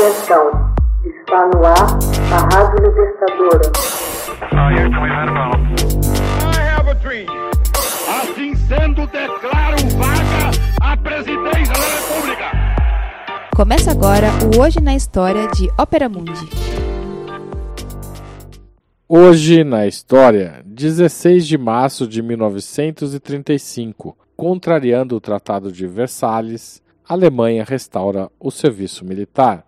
Atenção, 0.00 0.72
está 1.04 1.46
no 1.48 1.62
ar 1.62 1.98
a 2.32 2.38
Rádio 2.54 2.88
Libertadora. 2.88 3.70
Assim 8.08 8.54
sendo, 8.54 9.06
declaro 9.08 9.76
vaga 9.98 10.50
a 10.80 10.96
presidência 10.96 11.74
da 11.74 11.84
República. 11.98 12.50
Começa 13.54 13.90
agora 13.90 14.28
o 14.56 14.62
Hoje 14.62 14.80
na 14.80 14.96
História 14.96 15.46
de 15.48 15.68
Ópera 15.78 16.08
Mundi. 16.08 16.48
Hoje 19.06 19.64
na 19.64 19.86
História, 19.86 20.62
16 20.64 21.46
de 21.46 21.58
março 21.58 22.08
de 22.08 22.22
1935, 22.22 24.16
contrariando 24.34 25.14
o 25.14 25.20
Tratado 25.20 25.70
de 25.70 25.86
Versalhes, 25.86 26.82
a 27.06 27.12
Alemanha 27.12 27.66
restaura 27.68 28.30
o 28.40 28.50
serviço 28.50 29.04
militar. 29.04 29.66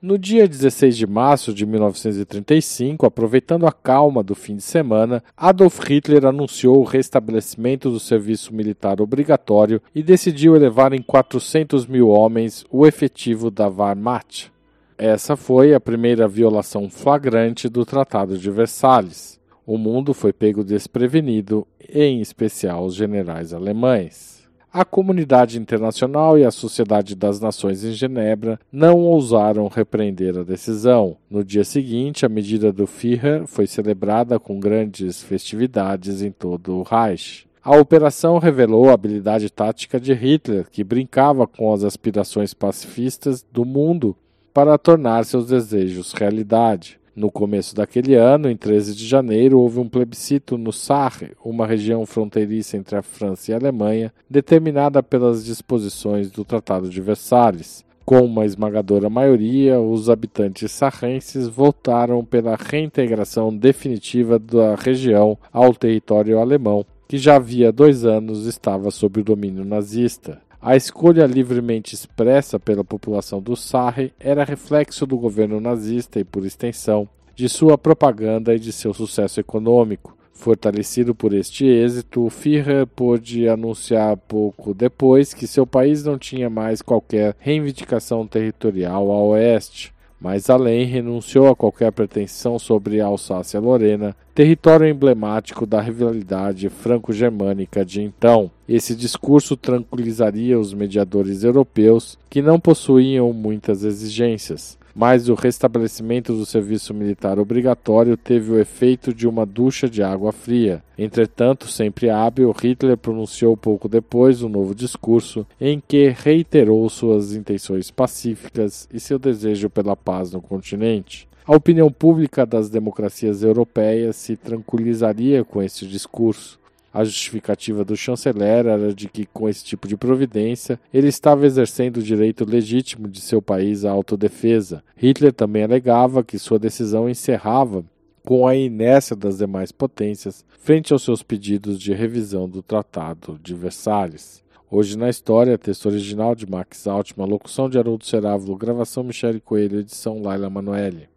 No 0.00 0.16
dia 0.16 0.46
16 0.46 0.96
de 0.96 1.08
março 1.08 1.52
de 1.52 1.66
1935, 1.66 3.04
aproveitando 3.04 3.66
a 3.66 3.72
calma 3.72 4.22
do 4.22 4.32
fim 4.32 4.54
de 4.54 4.62
semana, 4.62 5.24
Adolf 5.36 5.80
Hitler 5.80 6.24
anunciou 6.24 6.78
o 6.78 6.84
restabelecimento 6.84 7.90
do 7.90 7.98
serviço 7.98 8.54
militar 8.54 9.00
obrigatório 9.00 9.82
e 9.92 10.00
decidiu 10.00 10.54
elevar 10.54 10.92
em 10.92 11.02
400 11.02 11.84
mil 11.88 12.10
homens 12.10 12.64
o 12.70 12.86
efetivo 12.86 13.50
da 13.50 13.66
Wehrmacht. 13.66 14.52
Essa 14.96 15.34
foi 15.34 15.74
a 15.74 15.80
primeira 15.80 16.28
violação 16.28 16.88
flagrante 16.88 17.68
do 17.68 17.84
Tratado 17.84 18.38
de 18.38 18.50
Versalhes. 18.52 19.40
O 19.66 19.76
mundo 19.76 20.14
foi 20.14 20.32
pego 20.32 20.62
desprevenido, 20.62 21.66
em 21.92 22.20
especial 22.20 22.84
os 22.84 22.94
generais 22.94 23.52
alemães. 23.52 24.37
A 24.78 24.84
comunidade 24.84 25.58
internacional 25.58 26.38
e 26.38 26.44
a 26.44 26.52
Sociedade 26.52 27.16
das 27.16 27.40
Nações 27.40 27.82
em 27.82 27.90
Genebra 27.90 28.60
não 28.70 29.00
ousaram 29.00 29.66
repreender 29.66 30.38
a 30.38 30.44
decisão. 30.44 31.16
No 31.28 31.42
dia 31.42 31.64
seguinte, 31.64 32.24
a 32.24 32.28
medida 32.28 32.72
do 32.72 32.86
Führer 32.86 33.44
foi 33.48 33.66
celebrada 33.66 34.38
com 34.38 34.60
grandes 34.60 35.20
festividades 35.20 36.22
em 36.22 36.30
todo 36.30 36.76
o 36.76 36.82
Reich. 36.84 37.44
A 37.60 37.76
operação 37.76 38.38
revelou 38.38 38.88
a 38.88 38.92
habilidade 38.92 39.50
tática 39.50 39.98
de 39.98 40.12
Hitler, 40.12 40.68
que 40.70 40.84
brincava 40.84 41.44
com 41.44 41.72
as 41.72 41.82
aspirações 41.82 42.54
pacifistas 42.54 43.44
do 43.52 43.64
mundo 43.64 44.14
para 44.54 44.78
tornar 44.78 45.24
seus 45.24 45.48
desejos 45.48 46.12
realidade. 46.12 47.00
No 47.18 47.32
começo 47.32 47.74
daquele 47.74 48.14
ano, 48.14 48.48
em 48.48 48.56
13 48.56 48.94
de 48.94 49.04
janeiro, 49.04 49.58
houve 49.58 49.80
um 49.80 49.88
plebiscito 49.88 50.56
no 50.56 50.72
Sarre, 50.72 51.32
uma 51.44 51.66
região 51.66 52.06
fronteiriça 52.06 52.76
entre 52.76 52.94
a 52.94 53.02
França 53.02 53.50
e 53.50 53.54
a 53.54 53.56
Alemanha, 53.56 54.12
determinada 54.30 55.02
pelas 55.02 55.44
disposições 55.44 56.30
do 56.30 56.44
Tratado 56.44 56.88
de 56.88 57.00
Versalhes. 57.00 57.84
Com 58.04 58.20
uma 58.20 58.46
esmagadora 58.46 59.10
maioria, 59.10 59.80
os 59.80 60.08
habitantes 60.08 60.70
sarrenses 60.70 61.48
votaram 61.48 62.24
pela 62.24 62.54
reintegração 62.54 63.52
definitiva 63.52 64.38
da 64.38 64.76
região 64.76 65.36
ao 65.52 65.74
território 65.74 66.38
alemão, 66.38 66.86
que 67.08 67.18
já 67.18 67.34
havia 67.34 67.72
dois 67.72 68.04
anos 68.04 68.46
estava 68.46 68.92
sob 68.92 69.22
o 69.22 69.24
domínio 69.24 69.64
nazista. 69.64 70.40
A 70.60 70.74
escolha 70.74 71.24
livremente 71.24 71.94
expressa 71.94 72.58
pela 72.58 72.82
população 72.82 73.40
do 73.40 73.54
Sarre 73.54 74.12
era 74.18 74.42
reflexo 74.42 75.06
do 75.06 75.16
governo 75.16 75.60
nazista 75.60 76.18
e, 76.18 76.24
por 76.24 76.44
extensão, 76.44 77.08
de 77.36 77.48
sua 77.48 77.78
propaganda 77.78 78.52
e 78.52 78.58
de 78.58 78.72
seu 78.72 78.92
sucesso 78.92 79.38
econômico. 79.38 80.18
Fortalecido 80.32 81.14
por 81.14 81.32
este 81.32 81.64
êxito, 81.64 82.24
o 82.24 82.30
Führer 82.30 82.88
pôde 82.88 83.48
anunciar 83.48 84.16
pouco 84.16 84.74
depois 84.74 85.32
que 85.32 85.46
seu 85.46 85.64
país 85.64 86.04
não 86.04 86.18
tinha 86.18 86.50
mais 86.50 86.82
qualquer 86.82 87.36
reivindicação 87.38 88.26
territorial 88.26 89.12
a 89.12 89.22
oeste. 89.22 89.92
Mais 90.20 90.50
além, 90.50 90.84
renunciou 90.84 91.48
a 91.48 91.56
qualquer 91.56 91.92
pretensão 91.92 92.58
sobre 92.58 93.00
a 93.00 93.06
Alsácia-Lorena, 93.06 94.16
território 94.34 94.88
emblemático 94.88 95.66
da 95.66 95.80
rivalidade 95.80 96.68
franco-germânica 96.68 97.84
de 97.84 98.02
então. 98.02 98.50
Esse 98.68 98.94
discurso 98.94 99.56
tranquilizaria 99.56 100.58
os 100.58 100.72
mediadores 100.72 101.44
europeus, 101.44 102.18
que 102.30 102.42
não 102.42 102.58
possuíam 102.58 103.32
muitas 103.32 103.84
exigências 103.84 104.77
mas 104.94 105.28
o 105.28 105.34
restabelecimento 105.34 106.32
do 106.32 106.44
serviço 106.44 106.92
militar 106.92 107.38
obrigatório 107.38 108.16
teve 108.16 108.52
o 108.52 108.58
efeito 108.58 109.12
de 109.12 109.26
uma 109.26 109.46
ducha 109.46 109.88
de 109.88 110.02
água 110.02 110.32
fria. 110.32 110.82
Entretanto, 110.96 111.68
sempre 111.68 112.10
hábil, 112.10 112.50
Hitler 112.52 112.96
pronunciou 112.96 113.56
pouco 113.56 113.88
depois 113.88 114.42
um 114.42 114.48
novo 114.48 114.74
discurso 114.74 115.46
em 115.60 115.82
que 115.86 116.08
reiterou 116.08 116.88
suas 116.88 117.34
intenções 117.34 117.90
pacíficas 117.90 118.88
e 118.92 118.98
seu 118.98 119.18
desejo 119.18 119.70
pela 119.70 119.96
paz 119.96 120.32
no 120.32 120.40
continente. 120.40 121.28
A 121.46 121.56
opinião 121.56 121.90
pública 121.90 122.44
das 122.44 122.68
democracias 122.68 123.42
europeias 123.42 124.16
se 124.16 124.36
tranquilizaria 124.36 125.42
com 125.42 125.62
este 125.62 125.86
discurso. 125.86 126.60
A 126.92 127.04
justificativa 127.04 127.84
do 127.84 127.96
chanceler 127.96 128.66
era 128.66 128.94
de 128.94 129.08
que, 129.08 129.26
com 129.26 129.48
esse 129.48 129.64
tipo 129.64 129.86
de 129.86 129.96
providência, 129.96 130.80
ele 130.92 131.08
estava 131.08 131.44
exercendo 131.44 131.98
o 131.98 132.02
direito 132.02 132.44
legítimo 132.48 133.06
de 133.06 133.20
seu 133.20 133.42
país 133.42 133.84
à 133.84 133.90
autodefesa. 133.90 134.82
Hitler 134.96 135.32
também 135.32 135.64
alegava 135.64 136.24
que 136.24 136.38
sua 136.38 136.58
decisão 136.58 137.08
encerrava 137.08 137.84
com 138.24 138.46
a 138.46 138.54
inércia 138.54 139.14
das 139.14 139.38
demais 139.38 139.70
potências 139.70 140.44
frente 140.60 140.92
aos 140.92 141.02
seus 141.02 141.22
pedidos 141.22 141.78
de 141.78 141.92
revisão 141.92 142.48
do 142.48 142.62
Tratado 142.62 143.38
de 143.42 143.54
Versalhes. 143.54 144.42
Hoje 144.70 144.98
na 144.98 145.08
história, 145.08 145.56
texto 145.56 145.86
original 145.86 146.34
de 146.34 146.46
Max 146.46 146.86
Altman, 146.86 147.26
locução 147.26 147.70
de 147.70 147.78
Haroldo 147.78 148.04
Cerávulo, 148.04 148.54
gravação 148.54 149.02
Michele 149.02 149.40
Coelho, 149.40 149.80
edição 149.80 150.20
Laila 150.20 150.50
Manoeli. 150.50 151.08